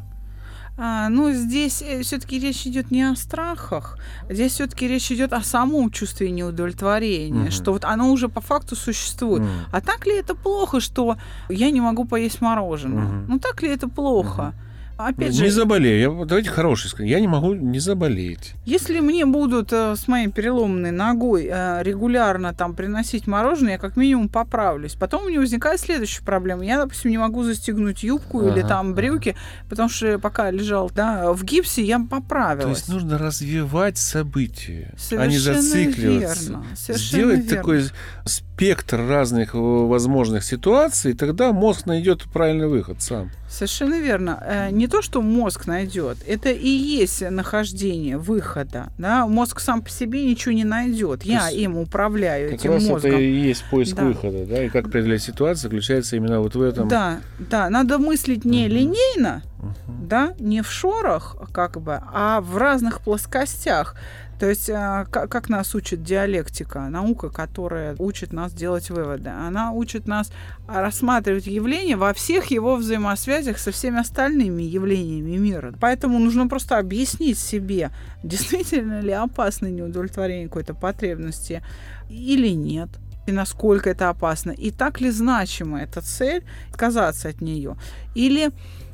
А, 0.78 1.10
ну, 1.10 1.32
здесь 1.32 1.82
э, 1.82 2.02
все-таки 2.02 2.40
речь 2.40 2.66
идет 2.66 2.92
не 2.92 3.04
о 3.04 3.16
страхах, 3.16 4.00
здесь 4.30 4.54
все-таки 4.54 4.88
речь 4.88 5.12
идет 5.12 5.34
о 5.34 5.42
самом 5.42 5.92
чувстве 5.92 6.32
неудовлетворения, 6.32 7.44
угу. 7.44 7.52
что 7.52 7.74
вот 7.74 7.86
оно 7.86 8.12
уже 8.12 8.30
по 8.30 8.42
факту 8.42 8.76
существует. 8.76 9.44
Угу. 9.44 9.50
А 9.72 9.82
так 9.82 10.06
ли 10.08 10.18
это 10.18 10.34
плохо, 10.34 10.80
что 10.80 11.18
я 11.50 11.70
не 11.72 11.82
могу 11.82 12.06
поесть 12.06 12.42
мороженое? 12.42 13.06
Угу. 13.06 13.26
Ну, 13.28 13.40
так 13.40 13.62
ли 13.62 13.70
это 13.70 13.90
плохо? 13.90 14.56
Угу. 14.56 14.71
Опять 15.08 15.34
же, 15.34 15.44
не 15.44 15.50
заболею. 15.50 16.20
Я, 16.20 16.26
давайте 16.26 16.50
хороший 16.50 16.90
сказать. 16.90 17.10
Я 17.10 17.20
не 17.20 17.28
могу 17.28 17.54
не 17.54 17.80
заболеть. 17.80 18.54
Если 18.66 19.00
мне 19.00 19.26
будут 19.26 19.74
э, 19.74 19.96
с 19.96 20.08
моей 20.08 20.28
переломанной 20.28 20.92
ногой 20.92 21.48
э, 21.52 21.82
регулярно 21.84 22.54
там 22.54 22.76
приносить 22.76 23.28
мороженое, 23.28 23.74
я 23.74 23.78
как 23.78 23.98
минимум 23.98 24.30
поправлюсь. 24.30 24.94
Потом 24.94 25.24
у 25.24 25.30
меня 25.30 25.40
возникает 25.40 25.80
следующая 25.80 26.24
проблема. 26.24 26.66
Я, 26.66 26.78
допустим, 26.78 27.12
не 27.12 27.18
могу 27.18 27.44
застегнуть 27.44 28.04
юбку 28.04 28.40
ага, 28.40 28.52
или 28.52 28.62
там 28.62 28.94
брюки, 28.94 29.36
потому 29.70 29.90
что 29.90 30.20
пока 30.20 30.52
лежал 30.52 30.92
да, 30.94 31.32
в 31.34 31.44
гипсе, 31.44 31.84
я 31.84 32.00
поправилась. 32.00 32.64
То 32.64 32.70
есть 32.70 32.90
нужно 32.90 33.18
развивать 33.18 33.98
события, 33.98 34.94
Совершенно 34.98 35.24
а 35.24 35.28
не 35.28 35.38
зацикливаться. 35.38 36.44
Верно. 36.44 36.66
Совершенно 36.76 36.98
Сделать 36.98 37.44
верно. 37.46 37.56
такой 37.56 37.84
спектр 38.26 38.98
разных 39.08 39.52
возможных 39.54 40.44
ситуаций, 40.44 41.14
тогда 41.14 41.52
мозг 41.52 41.86
найдет 41.86 42.24
правильный 42.32 42.68
выход 42.68 43.02
сам. 43.02 43.32
Совершенно 43.50 44.00
верно. 44.00 44.42
Э, 44.46 44.70
не 44.72 44.88
то, 44.92 45.02
что 45.02 45.22
мозг 45.22 45.66
найдет, 45.66 46.18
это 46.28 46.52
и 46.52 46.68
есть 46.68 47.22
нахождение 47.30 48.18
выхода. 48.18 48.92
Да? 48.98 49.26
Мозг 49.26 49.60
сам 49.60 49.82
по 49.82 49.90
себе 49.90 50.26
ничего 50.26 50.54
не 50.54 50.66
найдет. 50.66 51.24
Я 51.24 51.50
им 51.50 51.78
управляю 51.78 52.52
как 52.52 52.60
этим 52.60 52.72
раз 52.74 52.84
мозгом. 52.84 53.12
Это 53.12 53.20
и 53.20 53.32
есть 53.32 53.64
поиск 53.72 53.96
да. 53.96 54.04
выхода, 54.04 54.46
да, 54.46 54.64
и 54.64 54.70
как 54.70 54.92
преодолеть 54.92 55.24
ситуацию 55.24 55.64
заключается 55.64 56.16
именно 56.18 56.42
вот 56.42 56.56
в 56.56 56.62
этом. 56.62 56.88
Да, 56.88 57.22
да, 57.40 57.70
надо 57.70 57.98
мыслить 57.98 58.46
не 58.46 58.66
угу. 58.66 58.74
линейно, 58.76 59.42
угу. 59.60 59.74
да, 59.88 60.34
не 60.40 60.62
в 60.62 60.70
шорах, 60.70 61.38
как 61.54 61.82
бы, 61.82 62.02
а 62.14 62.42
в 62.42 62.58
разных 62.58 63.02
плоскостях. 63.02 63.96
То 64.42 64.50
есть 64.50 64.72
а, 64.72 65.06
как 65.06 65.50
нас 65.50 65.76
учит 65.76 66.02
диалектика, 66.02 66.90
наука, 66.90 67.30
которая 67.30 67.96
учит 68.00 68.34
нас 68.34 68.52
делать 68.52 68.90
выводы? 68.90 69.30
Она 69.30 69.72
учит 69.72 70.08
нас 70.08 70.34
рассматривать 70.68 71.46
явления 71.46 71.96
во 71.96 72.12
всех 72.16 72.48
его 72.48 72.76
взаимосвязях 72.76 73.60
со 73.60 73.70
всеми 73.70 74.00
остальными 74.00 74.64
явлениями 74.64 75.38
мира. 75.38 75.76
Поэтому 75.80 76.18
нужно 76.18 76.48
просто 76.48 76.80
объяснить 76.80 77.38
себе, 77.38 77.92
действительно 78.24 79.02
ли 79.02 79.12
опасно 79.12 79.68
неудовлетворение 79.68 80.48
какой-то 80.48 80.74
потребности 80.74 81.62
или 82.10 82.50
нет 82.50 82.90
и 83.28 83.32
насколько 83.32 83.90
это 83.90 84.10
опасно, 84.10 84.52
и 84.52 84.72
так 84.72 85.02
ли 85.02 85.12
значима 85.12 85.82
эта 85.82 86.02
цель, 86.02 86.44
отказаться 86.70 87.30
от 87.30 87.42
нее, 87.42 87.76
или 88.16 88.52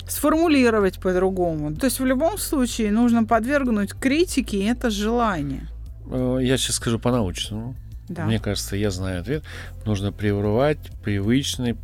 сформулировать 0.07 0.99
по-другому. 0.99 1.75
То 1.75 1.85
есть 1.85 1.99
в 1.99 2.05
любом 2.05 2.37
случае 2.37 2.91
нужно 2.91 3.25
подвергнуть 3.25 3.93
критике 3.93 4.65
это 4.67 4.89
желание. 4.89 5.67
Э, 6.09 6.39
я 6.41 6.57
сейчас 6.57 6.77
скажу 6.77 6.99
по-научному. 6.99 7.75
Да. 8.09 8.25
Мне 8.25 8.39
кажется, 8.39 8.75
я 8.77 8.89
знаю 8.89 9.21
ответ. 9.21 9.43
Нужно 9.85 10.11
прерывать 10.13 10.79
привычный, 11.03 11.75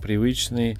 привычный 0.00 0.78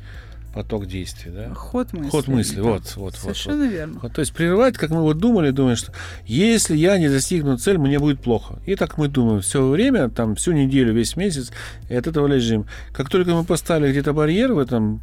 поток 0.52 0.86
действий, 0.86 1.30
да? 1.30 1.54
Ход 1.54 1.92
мысли. 1.92 2.10
Ход 2.10 2.28
мысли, 2.28 2.56
да. 2.56 2.62
вот, 2.62 2.96
вот, 2.96 3.14
Совершенно 3.14 3.64
вот, 3.64 3.72
верно. 3.72 4.00
Вот, 4.02 4.12
то 4.12 4.20
есть 4.20 4.32
прерывать, 4.32 4.76
как 4.76 4.90
мы 4.90 5.00
вот 5.00 5.18
думали, 5.18 5.50
думаем, 5.50 5.76
что 5.76 5.92
если 6.26 6.76
я 6.76 6.98
не 6.98 7.08
достигну 7.08 7.56
цель, 7.56 7.78
мне 7.78 7.98
будет 7.98 8.20
плохо. 8.20 8.58
И 8.66 8.76
так 8.76 8.98
мы 8.98 9.08
думаем 9.08 9.40
все 9.40 9.66
время, 9.66 10.08
там, 10.10 10.34
всю 10.34 10.52
неделю, 10.52 10.92
весь 10.92 11.16
месяц, 11.16 11.52
и 11.88 11.94
от 11.94 12.06
этого 12.06 12.26
лежим. 12.26 12.66
Как 12.92 13.08
только 13.08 13.32
мы 13.32 13.44
поставили 13.44 13.90
где-то 13.90 14.12
барьер 14.12 14.52
в 14.52 14.58
этом, 14.58 15.02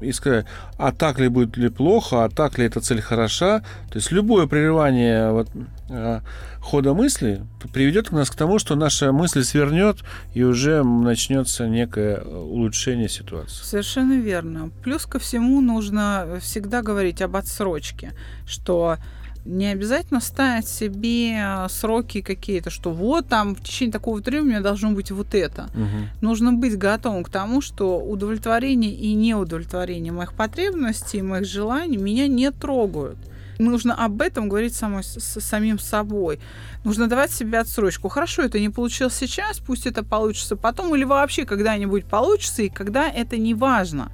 и 0.00 0.12
сказали, 0.12 0.46
а 0.76 0.92
так 0.92 1.18
ли 1.18 1.28
будет 1.28 1.56
ли 1.56 1.68
плохо, 1.68 2.24
а 2.24 2.28
так 2.28 2.58
ли 2.58 2.66
эта 2.66 2.80
цель 2.80 3.00
хороша, 3.00 3.60
то 3.90 3.96
есть 3.96 4.12
любое 4.12 4.46
прерывание 4.46 5.30
вот, 5.32 5.48
а, 5.88 6.22
хода 6.60 6.94
мысли 6.94 7.42
приведет 7.72 8.12
нас 8.12 8.30
к 8.30 8.34
тому, 8.34 8.58
что 8.58 8.76
наша 8.76 9.12
мысль 9.12 9.42
свернет, 9.42 9.98
и 10.34 10.42
уже 10.42 10.82
начнется 10.84 11.68
некое 11.68 12.20
улучшение 12.20 13.08
ситуации. 13.08 13.64
Совершенно 13.64 14.20
верно. 14.20 14.70
Плюс 14.82 15.06
ко 15.06 15.18
всему 15.18 15.60
нужно 15.60 16.38
всегда 16.40 16.82
говорить 16.82 17.22
об 17.22 17.36
отсрочке, 17.36 18.12
что 18.46 18.96
не 19.44 19.68
обязательно 19.68 20.20
ставить 20.20 20.68
себе 20.68 21.66
сроки 21.70 22.20
какие-то, 22.20 22.70
что 22.70 22.90
вот 22.92 23.28
там 23.28 23.54
в 23.54 23.62
течение 23.62 23.92
такого 23.92 24.20
времени 24.20 24.40
у 24.40 24.50
меня 24.50 24.60
должно 24.60 24.90
быть 24.92 25.10
вот 25.10 25.34
это. 25.34 25.70
Мгм. 25.74 26.08
Нужно 26.20 26.52
быть 26.52 26.76
готовым 26.76 27.24
к 27.24 27.30
тому, 27.30 27.60
что 27.60 27.98
удовлетворение 27.98 28.92
и 28.92 29.14
неудовлетворение 29.14 30.12
моих 30.12 30.34
потребностей, 30.34 31.22
моих 31.22 31.46
желаний 31.46 31.96
меня 31.96 32.28
не 32.28 32.50
трогают. 32.50 33.16
Нужно 33.60 33.94
об 33.94 34.22
этом 34.22 34.48
говорить 34.48 34.74
самой, 34.74 35.04
с, 35.04 35.40
самим 35.40 35.78
собой. 35.78 36.40
Нужно 36.84 37.08
давать 37.08 37.30
себе 37.30 37.58
отсрочку. 37.58 38.08
Хорошо, 38.08 38.42
это 38.42 38.58
не 38.58 38.70
получилось 38.70 39.14
сейчас, 39.14 39.58
пусть 39.58 39.86
это 39.86 40.02
получится 40.02 40.56
потом, 40.56 40.94
или 40.94 41.04
вообще 41.04 41.44
когда-нибудь 41.44 42.06
получится, 42.06 42.62
и 42.62 42.68
когда 42.68 43.08
это 43.08 43.36
не 43.36 43.54
важно. 43.54 44.12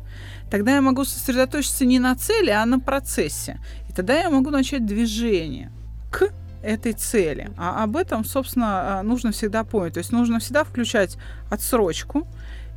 Тогда 0.51 0.75
я 0.75 0.81
могу 0.81 1.05
сосредоточиться 1.05 1.85
не 1.85 1.99
на 1.99 2.15
цели, 2.17 2.51
а 2.51 2.65
на 2.67 2.81
процессе. 2.81 3.61
И 3.89 3.93
тогда 3.93 4.15
я 4.15 4.31
могу 4.31 4.51
начать 4.51 4.85
движение 4.85 5.71
к 6.11 6.31
этой 6.63 6.93
цели. 6.93 7.51
А 7.57 7.85
об 7.85 7.97
этом, 7.97 8.25
собственно, 8.25 8.99
а, 8.99 9.03
нужно 9.03 9.31
всегда 9.31 9.63
помнить. 9.63 9.95
То 9.95 9.99
есть 9.99 10.13
нужно 10.13 10.41
всегда 10.41 10.65
включать 10.65 11.17
отсрочку, 11.51 12.27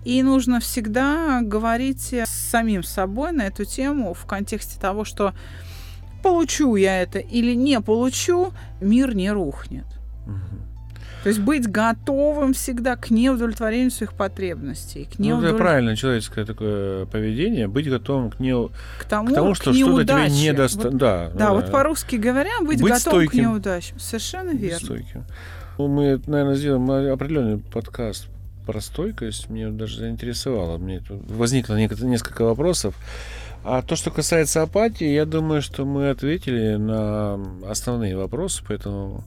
и 0.05 0.21
нужно 0.23 0.59
всегда 0.59 1.41
говорить 1.41 2.13
с 2.13 2.29
самим 2.29 2.83
собой 2.83 3.31
на 3.31 3.47
эту 3.47 3.65
тему 3.65 4.13
в 4.13 4.25
контексте 4.25 4.79
того, 4.79 5.03
что 5.03 5.33
получу 6.21 6.75
я 6.75 7.01
это 7.01 7.19
или 7.19 7.53
не 7.55 7.79
получу, 7.81 8.51
мир 8.81 9.15
не 9.15 9.31
рухнет. 9.31 9.85
То 11.23 11.27
есть 11.27 11.41
быть 11.41 11.67
готовым 11.69 12.53
всегда 12.53 12.95
к 12.95 13.09
неудовлетворению 13.09 13.91
своих 13.91 14.13
потребностей, 14.13 15.03
к, 15.03 15.19
Ну, 15.19 15.37
это 15.39 15.47
неудовлет- 15.47 15.57
правильное 15.57 15.95
человеческое 15.97 16.45
такое 16.45 17.05
поведение, 17.07 17.67
быть 17.67 17.89
готовым 17.89 18.31
к, 18.31 18.39
не... 18.39 18.53
к 18.53 19.03
тому, 19.03 19.27
к 19.27 19.33
тому, 19.33 19.51
к 19.51 19.55
что 19.57 19.73
что-то 19.73 20.05
тебе 20.05 20.29
не 20.29 20.53
даст. 20.53 20.77
Вот- 20.77 20.95
да, 20.95 21.29
да, 21.35 21.51
вот 21.51 21.71
по-русски 21.71 22.15
говоря, 22.15 22.51
быть, 22.61 22.81
Быть 22.81 22.93
готовым 22.93 23.27
к 23.27 23.31
стойким. 23.31 23.41
неудачам. 23.51 23.99
Совершенно 23.99 24.51
верно. 24.51 24.79
Стойким. 24.79 25.25
Ну, 25.77 25.87
Мы, 25.89 26.21
наверное, 26.25 26.55
сделаем 26.55 26.89
определенный 27.11 27.57
подкаст 27.57 28.27
про 28.65 28.79
стойкость. 28.79 29.49
Мне 29.49 29.67
даже 29.71 29.97
заинтересовало. 29.97 30.77
Мне 30.77 31.01
тут 31.01 31.29
возникло 31.29 31.75
несколько 31.75 32.43
вопросов. 32.45 32.95
А 33.63 33.81
то, 33.81 33.95
что 33.95 34.09
касается 34.11 34.61
апатии, 34.61 35.07
я 35.07 35.25
думаю, 35.25 35.61
что 35.61 35.85
мы 35.85 36.09
ответили 36.09 36.75
на 36.75 37.39
основные 37.69 38.15
вопросы, 38.15 38.63
поэтому 38.67 39.23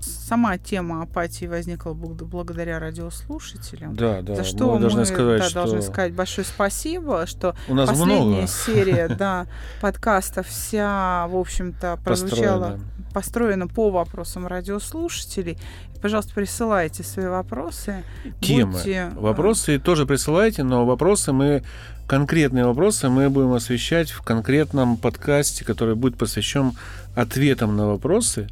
Сама 0.00 0.58
тема 0.58 1.02
апатии 1.02 1.46
возникла 1.46 1.92
благ- 1.92 2.24
благодаря 2.24 2.80
радиослушателям. 2.80 3.94
да, 3.94 4.20
да, 4.22 4.34
За 4.36 4.44
что 4.44 4.74
мы 4.74 4.80
должны 4.80 5.04
сказать, 5.04 5.40
да, 5.42 5.44
что 5.48 5.54
должны 5.54 5.82
сказать 5.82 6.12
большое 6.12 6.44
спасибо, 6.44 7.26
что 7.26 7.54
у 7.68 7.74
нас 7.74 7.88
последняя 7.88 8.20
много 8.22 8.46
серия 8.48 9.08
да, 9.18 9.46
подкастов 9.80 10.48
вся, 10.48 11.28
в 11.28 11.36
общем-то, 11.36 12.00
прозвучала, 12.04 12.60
построено. 12.60 12.80
построена 13.14 13.68
по 13.68 13.90
вопросам 13.90 14.46
радиослушателей. 14.48 15.56
Пожалуйста, 16.00 16.34
присылайте 16.34 17.04
свои 17.04 17.26
вопросы. 17.26 18.02
Темы. 18.40 18.72
Будьте, 18.72 19.12
Вопросы 19.14 19.78
тоже 19.78 20.04
присылайте, 20.04 20.64
но 20.64 20.84
вопросы 20.84 21.32
мы 21.32 21.62
конкретные 22.06 22.64
вопросы 22.66 23.08
мы 23.08 23.30
будем 23.30 23.52
освещать 23.52 24.10
в 24.10 24.22
конкретном 24.22 24.96
подкасте, 24.96 25.64
который 25.64 25.94
будет 25.94 26.16
посвящен 26.16 26.72
ответам 27.14 27.76
на 27.76 27.86
вопросы, 27.86 28.48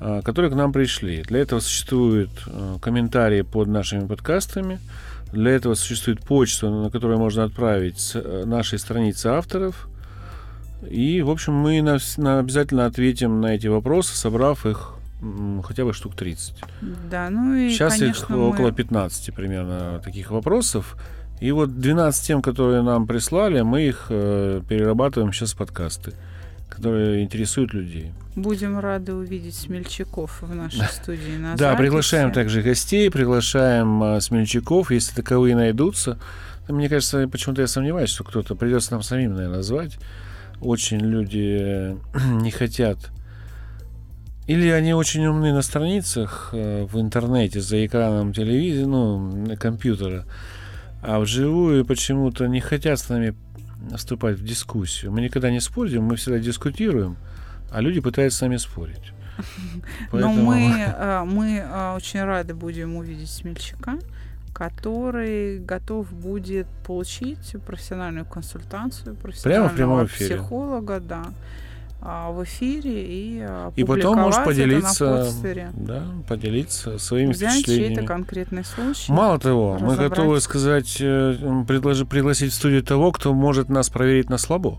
а, 0.00 0.22
которые 0.22 0.50
к 0.50 0.54
нам 0.54 0.72
пришли. 0.72 1.22
Для 1.22 1.40
этого 1.40 1.60
существуют 1.60 2.30
э, 2.46 2.76
комментарии 2.80 3.42
под 3.42 3.68
нашими 3.68 4.06
подкастами. 4.06 4.80
Для 5.32 5.52
этого 5.52 5.74
существует 5.74 6.20
почта, 6.20 6.68
на 6.70 6.90
которую 6.90 7.18
можно 7.18 7.44
отправить 7.44 7.98
с 7.98 8.16
э, 8.16 8.44
нашей 8.44 8.78
страницы 8.78 9.28
авторов. 9.28 9.88
И, 10.90 11.22
в 11.22 11.30
общем, 11.30 11.54
мы 11.54 11.80
на 11.80 11.98
на- 12.16 12.38
обязательно 12.40 12.86
ответим 12.86 13.40
на 13.40 13.54
эти 13.54 13.66
вопросы, 13.68 14.16
собрав 14.16 14.66
их 14.66 14.94
хотя 15.62 15.84
бы 15.84 15.92
штук 15.92 16.16
30. 16.16 16.54
Да, 17.10 17.30
ну 17.30 17.54
и, 17.54 17.70
Сейчас 17.70 17.96
конечно, 17.98 18.24
их 18.24 18.28
мы- 18.30 18.48
около 18.48 18.72
15 18.72 19.32
примерно 19.32 20.00
таких 20.04 20.30
вопросов. 20.32 20.96
И 21.42 21.50
вот 21.50 21.80
12 21.80 22.24
тем, 22.24 22.40
которые 22.40 22.82
нам 22.82 23.08
прислали, 23.08 23.62
мы 23.62 23.82
их 23.82 24.06
э, 24.10 24.60
перерабатываем 24.68 25.32
сейчас 25.32 25.54
в 25.54 25.56
подкасты, 25.56 26.12
которые 26.68 27.24
интересуют 27.24 27.74
людей. 27.74 28.12
Будем 28.36 28.78
рады 28.78 29.12
увидеть 29.12 29.56
смельчаков 29.56 30.40
в 30.40 30.54
нашей 30.54 30.84
студии. 30.84 31.36
На 31.36 31.56
да, 31.56 31.74
приглашаем 31.74 32.30
также 32.30 32.62
гостей, 32.62 33.10
приглашаем 33.10 34.04
э, 34.04 34.20
смельчаков, 34.20 34.92
если 34.92 35.16
таковые 35.16 35.56
найдутся. 35.56 36.20
Мне 36.68 36.88
кажется, 36.88 37.26
почему-то 37.26 37.62
я 37.62 37.66
сомневаюсь, 37.66 38.10
что 38.10 38.22
кто-то 38.22 38.54
придется 38.54 38.92
нам 38.92 39.02
самим, 39.02 39.34
наверное, 39.34 39.62
звать. 39.62 39.98
Очень 40.60 41.00
люди 41.00 41.58
э, 41.60 41.96
не 42.40 42.52
хотят. 42.52 43.10
Или 44.46 44.68
они 44.68 44.94
очень 44.94 45.26
умны 45.26 45.52
на 45.52 45.62
страницах 45.62 46.50
э, 46.52 46.84
в 46.84 47.00
интернете, 47.00 47.60
за 47.60 47.84
экраном 47.84 48.32
телевизора, 48.32 48.86
ну, 48.86 49.56
компьютера, 49.58 50.24
а 51.02 51.18
вживую 51.18 51.84
почему-то 51.84 52.46
не 52.46 52.60
хотят 52.60 52.98
с 52.98 53.08
нами 53.08 53.34
вступать 53.96 54.38
в 54.38 54.44
дискуссию. 54.44 55.12
Мы 55.12 55.20
никогда 55.20 55.50
не 55.50 55.60
спорим, 55.60 56.04
мы 56.04 56.16
всегда 56.16 56.38
дискутируем, 56.38 57.16
а 57.70 57.80
люди 57.80 58.00
пытаются 58.00 58.38
с 58.38 58.42
нами 58.42 58.56
спорить. 58.56 59.12
Но 59.74 59.82
Поэтому- 60.12 60.44
мы, 60.44 60.70
э, 60.96 61.24
мы 61.24 61.56
э, 61.56 61.94
очень 61.96 62.22
рады 62.22 62.54
будем 62.54 62.96
увидеть 62.96 63.30
смельчака, 63.30 63.98
который 64.54 65.58
готов 65.58 66.12
будет 66.12 66.68
получить 66.86 67.56
профессиональную 67.66 68.24
консультацию 68.24 69.16
профессионального 69.16 69.68
прямом 69.70 70.06
эфире. 70.06 70.36
психолога, 70.36 71.00
да, 71.00 71.24
в 72.02 72.42
эфире 72.44 73.04
и 73.06 73.38
э, 73.48 73.70
И 73.76 73.84
потом 73.84 74.18
это 74.26 74.42
поделиться, 74.44 75.28
да, 75.74 76.02
поделиться 76.28 76.98
своими 76.98 77.32
Взять 77.32 77.52
чей-то 77.52 77.70
впечатлениями. 77.72 78.06
конкретный 78.06 78.64
случай. 78.64 79.12
Мало 79.12 79.38
того, 79.38 79.74
мы 79.80 79.86
разобрать. 79.92 80.10
готовы 80.10 80.40
сказать, 80.40 80.96
э, 81.00 81.64
предложи- 81.66 82.04
пригласить 82.06 82.50
в 82.52 82.54
студию 82.54 82.82
того, 82.82 83.12
кто 83.12 83.32
может 83.32 83.68
нас 83.68 83.88
проверить 83.88 84.28
на 84.30 84.38
слабо. 84.38 84.78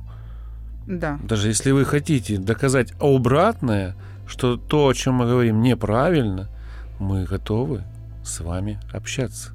Да. 0.86 1.18
Даже 1.24 1.48
если 1.48 1.72
вы 1.72 1.86
хотите 1.86 2.38
доказать 2.38 2.94
обратное, 3.00 3.96
что 4.28 4.58
то, 4.58 4.88
о 4.90 4.94
чем 4.94 5.16
мы 5.16 5.26
говорим, 5.26 5.62
неправильно, 5.62 6.50
мы 7.00 7.24
готовы 7.24 7.84
с 8.26 8.42
вами 8.42 8.80
общаться. 8.92 9.52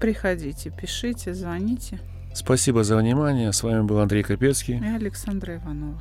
Приходите, 0.00 0.70
пишите, 0.70 1.34
звоните. 1.34 2.00
Спасибо 2.34 2.82
за 2.82 2.96
внимание. 2.96 3.52
С 3.52 3.62
вами 3.62 3.82
был 3.82 3.98
Андрей 4.00 4.22
Капецкий. 4.22 4.78
И 4.78 4.84
Александра 4.96 5.56
Иванова. 5.56 6.00